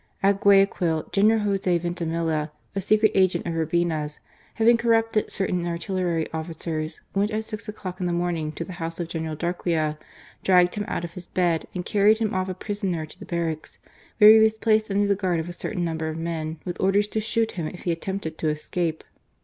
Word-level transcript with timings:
At 0.23 0.41
Guayaquil, 0.41 1.09
General 1.11 1.41
Jos6 1.53 1.81
Vintimilla, 1.81 2.49
a 2.75 2.81
secret 2.81 3.11
agent 3.13 3.45
of 3.45 3.53
Urbina's, 3.53 4.19
having 4.55 4.75
corrupted 4.75 5.31
certain 5.31 5.67
artillery 5.67 6.27
officers, 6.33 7.01
went 7.13 7.29
at 7.29 7.43
six 7.45 7.69
o'clock 7.69 7.99
in 7.99 8.07
the 8.07 8.11
morning 8.11 8.51
to 8.53 8.63
the 8.63 8.73
house 8.81 8.99
of 8.99 9.09
General 9.09 9.35
Darquea, 9.35 9.99
dragged 10.43 10.73
him 10.73 10.85
out 10.87 11.03
of 11.05 11.13
his 11.13 11.27
bed, 11.27 11.67
and 11.75 11.85
carried 11.85 12.17
him 12.17 12.33
off 12.33 12.49
a 12.49 12.55
prisoner 12.55 13.05
to 13.05 13.19
the 13.19 13.25
barracks, 13.25 13.77
where 14.17 14.31
he 14.31 14.39
was 14.39 14.57
placed 14.57 14.89
under 14.89 15.05
the 15.07 15.13
guard 15.13 15.39
of 15.39 15.47
a 15.47 15.53
certain 15.53 15.85
number 15.85 16.07
of 16.09 16.17
men 16.17 16.57
with 16.65 16.81
orders 16.81 17.07
to 17.09 17.21
shoot 17.21 17.51
him 17.51 17.67
if 17.67 17.83
he 17.83 17.91
attempted 17.91 18.39
to 18.39 18.49
escape. 18.49 19.03